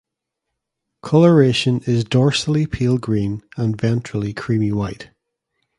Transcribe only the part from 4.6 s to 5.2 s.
white.